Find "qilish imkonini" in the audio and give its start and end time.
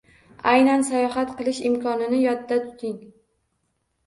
1.41-2.23